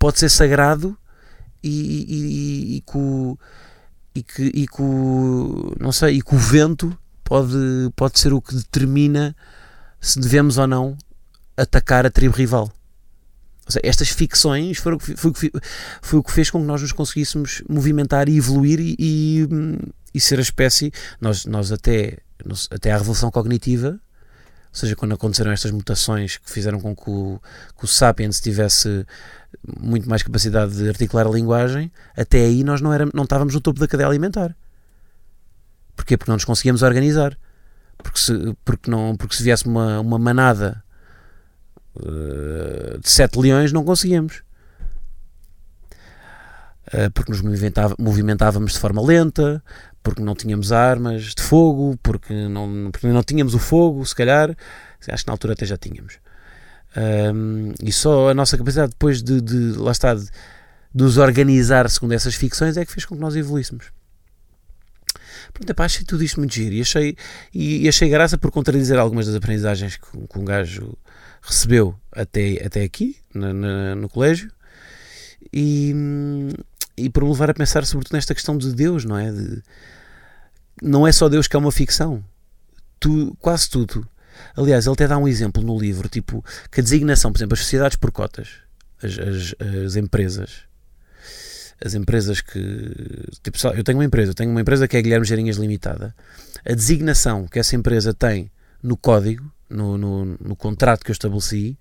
[0.00, 0.96] pode ser sagrado
[1.62, 3.38] e, e, e,
[4.14, 4.66] e, que, e
[5.78, 7.54] não sei, e que o vento pode,
[7.94, 9.36] pode ser o que determina
[10.00, 10.96] se devemos ou não
[11.54, 12.72] atacar a tribo rival.
[13.68, 15.50] Seja, estas ficções foram, foi, foi,
[16.00, 19.48] foi, o que fez com que nós nos conseguíssemos movimentar e evoluir e, e,
[20.14, 20.90] e ser a espécie.
[21.20, 22.16] Nós, nós até,
[22.70, 24.00] até à Revolução Cognitiva
[24.72, 27.40] ou seja, quando aconteceram estas mutações que fizeram com que o,
[27.76, 29.04] que o Sapiens tivesse
[29.80, 33.60] muito mais capacidade de articular a linguagem, até aí nós não, era, não estávamos no
[33.60, 34.56] topo da cadeia alimentar.
[35.96, 36.16] Porquê?
[36.16, 37.36] Porque não nos conseguíamos organizar.
[37.98, 40.82] Porque se, porque não, porque se viesse uma, uma manada
[41.96, 44.42] uh, de sete leões, não conseguíamos.
[46.94, 47.42] uh, porque nos
[47.98, 49.62] movimentávamos de forma lenta,
[50.02, 54.56] porque não tínhamos armas de fogo, porque não, porque não tínhamos o fogo, se calhar,
[55.08, 56.18] acho que na altura até já tínhamos.
[56.96, 61.88] Um, e só a nossa capacidade depois de, de lá está, de, de nos organizar
[61.88, 63.92] segundo essas ficções é que fez com que nós evoluíssemos.
[65.52, 67.16] Pronto, epá, achei tudo isto muito giro e achei,
[67.52, 70.96] e, e achei graça por contradizer algumas das aprendizagens que, que um gajo
[71.42, 74.50] recebeu até, até aqui, na, na, no colégio,
[75.52, 75.94] e,
[77.04, 79.30] e por me levar a pensar sobretudo nesta questão de Deus, não é?
[79.30, 79.62] De,
[80.82, 82.24] não é só Deus que é uma ficção.
[82.98, 84.06] Tu, quase tudo.
[84.56, 87.60] Aliás, ele até dá um exemplo no livro, tipo, que a designação, por exemplo, as
[87.60, 88.48] sociedades por cotas,
[89.02, 90.62] as, as, as empresas,
[91.84, 92.60] as empresas que.
[93.42, 96.14] Tipo, eu tenho uma empresa, eu tenho uma empresa que é Guilherme Gerinhas Limitada.
[96.64, 98.50] A designação que essa empresa tem
[98.82, 101.78] no código, no, no, no contrato que eu estabeleci,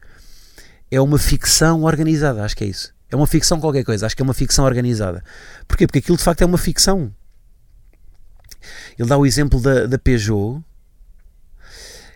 [0.91, 2.93] é uma ficção organizada, acho que é isso.
[3.11, 5.23] É uma ficção qualquer coisa, acho que é uma ficção organizada.
[5.67, 5.87] Porquê?
[5.87, 7.13] Porque aquilo de facto é uma ficção.
[8.97, 10.61] Ele dá o exemplo da, da Peugeot,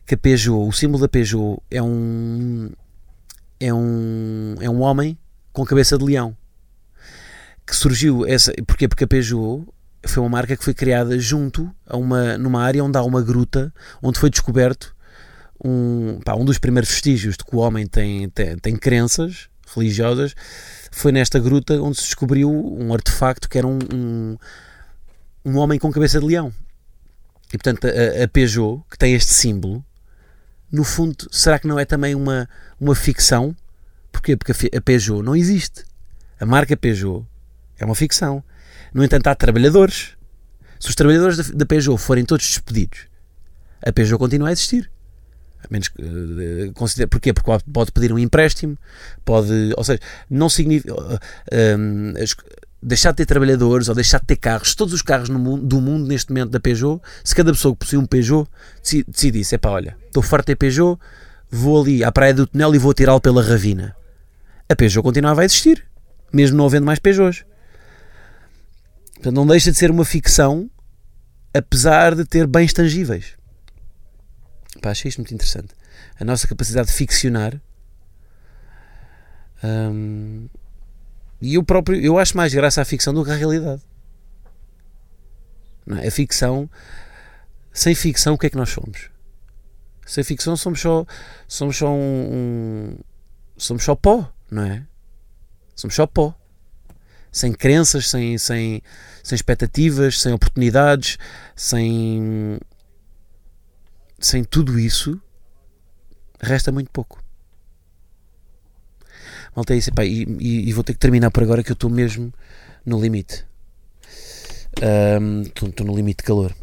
[0.05, 2.71] que a Peugeot, o símbolo da Peugeot é um
[3.59, 5.17] é um é um homem
[5.51, 6.35] com cabeça de leão
[7.65, 8.53] que surgiu essa.
[8.67, 8.87] Porquê?
[8.87, 9.65] Porque a Peugeot
[10.05, 13.73] foi uma marca que foi criada junto a uma, numa área onde há uma gruta,
[14.01, 14.93] onde foi descoberto
[15.63, 20.35] um, pá, um dos primeiros vestígios de que o homem tem, tem, tem crenças religiosas.
[20.91, 24.37] Foi nesta gruta onde se descobriu um artefacto que era um, um,
[25.45, 26.53] um homem com cabeça de leão.
[27.53, 29.83] E portanto, a, a Peugeot, que tem este símbolo,
[30.71, 32.49] no fundo, será que não é também uma,
[32.79, 33.55] uma ficção?
[34.11, 34.35] Porquê?
[34.35, 35.83] Porque a Peugeot não existe.
[36.39, 37.25] A marca Peugeot
[37.77, 38.43] é uma ficção.
[38.93, 40.17] No entanto, há trabalhadores.
[40.79, 43.07] Se os trabalhadores da Peugeot forem todos despedidos,
[43.85, 44.89] a Peugeot continua a existir.
[45.69, 46.01] Menos que.
[46.01, 47.33] Uh, considere, porquê?
[47.33, 48.77] Porque pode pedir um empréstimo,
[49.23, 49.73] pode.
[49.77, 49.99] Ou seja,
[50.29, 50.93] não significa.
[50.93, 51.19] Uh,
[51.77, 52.13] um,
[52.83, 56.05] deixar de ter trabalhadores ou deixar de ter carros, todos os carros mundo, do mundo
[56.05, 58.47] neste momento da Peugeot, se cada pessoa que possui um Peugeot
[59.07, 60.99] decidisse: é pá, olha, estou farto de Peugeot,
[61.49, 63.95] vou ali à praia do túnel e vou tirá-lo pela ravina.
[64.67, 65.85] A Peugeot continuava a existir,
[66.31, 67.45] mesmo não havendo mais Peugeots.
[69.13, 70.69] Portanto, não deixa de ser uma ficção,
[71.53, 73.35] apesar de ter bens tangíveis.
[74.83, 75.73] Pá, achei isto muito interessante.
[76.19, 77.57] A nossa capacidade de ficcionar.
[79.63, 80.49] Hum,
[81.41, 83.81] e eu próprio, eu acho mais graça à ficção do que à realidade.
[85.85, 86.07] Não é?
[86.07, 86.69] A ficção,
[87.71, 89.09] sem ficção, o que é que nós somos?
[90.05, 91.05] Sem ficção somos só,
[91.47, 92.97] somos só um, um
[93.55, 94.85] somos só pó, não é?
[95.77, 96.37] Somos só pó
[97.33, 98.81] sem crenças, sem, sem,
[99.23, 101.17] sem expectativas, sem oportunidades,
[101.55, 102.59] sem,
[104.25, 105.21] sem tudo isso,
[106.41, 107.21] resta muito pouco.
[109.55, 111.75] Malta, é isso, epá, e, e, e, vou ter que terminar por agora que eu
[111.75, 112.33] estou mesmo
[112.85, 113.45] no limite.
[115.45, 116.55] Estou um, no limite de calor.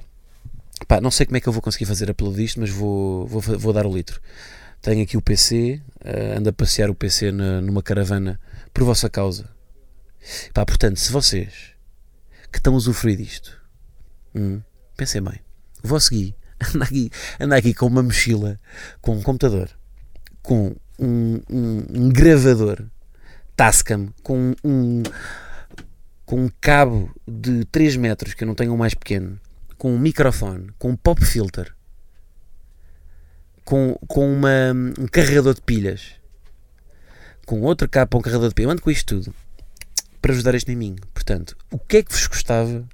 [0.88, 3.40] Pá, não sei como é que eu vou conseguir fazer upload disto, mas vou, vou,
[3.40, 4.20] vou dar o litro.
[4.80, 8.40] Tenho aqui o PC, uh, ando a passear o PC na, numa caravana
[8.72, 9.48] por vossa causa.
[10.52, 11.74] Pá, portanto, se vocês
[12.50, 13.56] que estão a usufruir disto,
[14.34, 14.60] hum,
[14.96, 15.40] pensem bem,
[15.84, 16.34] o vosso Gui
[16.74, 18.58] anda aqui, anda aqui com uma mochila,
[19.00, 19.70] com um computador,
[20.42, 22.84] com um, um, um gravador
[23.56, 25.02] Tascam, com um,
[26.24, 29.38] com um cabo de 3 metros, que eu não tenho um mais pequeno,
[29.76, 31.74] com um microfone, com um pop filter,
[33.64, 36.12] com, com uma, um carregador de pilhas,
[37.46, 39.34] com outro cabo para um carregador de pilhas, eu ando com isto tudo
[40.20, 40.98] para ajudar este miminho.
[41.14, 42.86] Portanto, o que é que vos gostava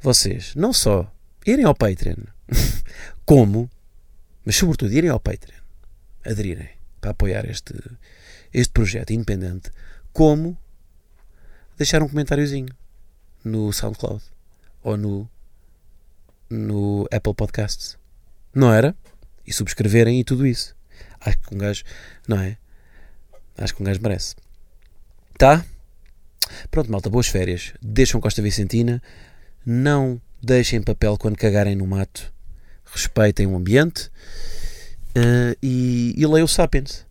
[0.00, 1.10] vocês não só
[1.44, 2.22] irem ao Patreon,
[3.24, 3.70] como,
[4.44, 5.60] mas sobretudo irem ao Patreon,
[6.24, 7.74] aderirem para apoiar este,
[8.52, 9.70] este projeto independente,
[10.12, 10.58] como
[11.76, 12.74] deixar um comentáriozinho
[13.44, 14.22] no SoundCloud
[14.82, 15.30] ou no,
[16.50, 17.96] no Apple Podcasts.
[18.54, 18.96] Não era?
[19.46, 20.74] E subscreverem e tudo isso.
[21.20, 21.84] Acho que um gajo,
[22.26, 22.56] não é?
[23.56, 24.34] Acho que um gajo merece.
[25.36, 25.64] Tá?
[26.70, 27.72] Pronto, malta, boas férias.
[27.80, 29.02] Deixam Costa Vicentina.
[29.64, 32.32] Não deixem papel quando cagarem no mato.
[32.92, 34.10] Respeitem o ambiente.
[35.16, 37.06] Uh, e, e leiam o Sapiens.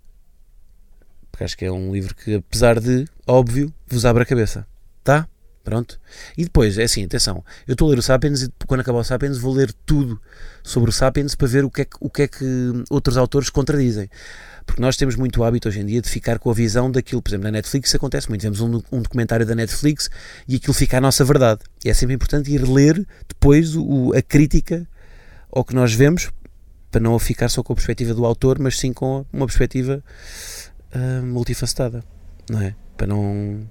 [1.31, 4.65] Porque acho que é um livro que, apesar de óbvio, vos abre a cabeça.
[5.03, 5.27] Tá?
[5.67, 5.99] Pronto.
[6.37, 7.43] E depois, é assim, atenção.
[7.67, 10.17] Eu estou a ler o Sapiens e quando acabar o Sapiens vou ler tudo
[10.63, 12.45] sobre o Sapiens para ver o que é que, o que, é que
[12.89, 14.09] outros autores contradizem.
[14.65, 17.21] Porque nós temos muito hábito hoje em dia de ficar com a visão daquilo.
[17.21, 18.43] Por exemplo, na Netflix acontece muito.
[18.43, 20.09] Vemos um, um documentário da Netflix
[20.47, 21.59] e aquilo fica a nossa verdade.
[21.83, 24.87] E é sempre importante ir ler depois o, a crítica
[25.57, 26.29] ao que nós vemos
[26.91, 30.03] para não ficar só com a perspectiva do autor, mas sim com uma perspectiva
[30.95, 32.03] uh, multifacetada,
[32.49, 32.75] não é?
[32.95, 33.67] Para não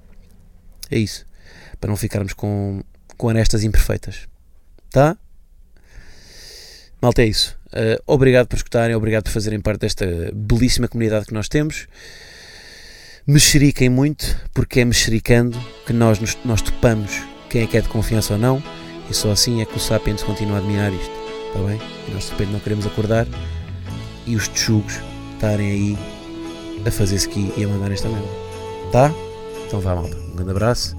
[0.91, 1.25] É isso.
[1.79, 2.83] Para não ficarmos com,
[3.15, 4.27] com arestas imperfeitas.
[4.91, 5.17] Tá?
[7.01, 7.57] Malta, é isso.
[7.67, 11.87] Uh, obrigado por escutarem, obrigado por fazerem parte desta belíssima comunidade que nós temos.
[13.25, 17.11] Mexeriquem muito, porque é mexericando que nós, nos, nós topamos
[17.49, 18.63] quem é que é de confiança ou não,
[19.09, 21.26] e só assim é que o Sapiens continua a admirar isto.
[21.57, 21.81] Está bem?
[22.07, 23.25] E nós de repente não queremos acordar
[24.27, 25.01] e os tchugos
[25.33, 25.97] estarem aí
[26.85, 28.27] a fazer ski e a mandar esta merda.
[28.91, 29.11] Tá?
[29.65, 30.15] Então vá, malta.
[30.15, 30.95] Um grande abraço.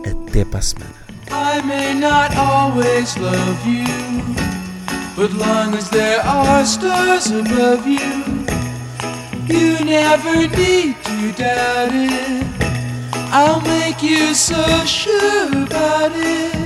[0.00, 0.94] Até para a semana.
[1.30, 3.84] I may not always love you,
[5.14, 8.00] but long as there are stars above you,
[9.46, 12.46] you never need to doubt it.
[13.30, 14.54] I'll make you so
[14.86, 16.65] sure about it.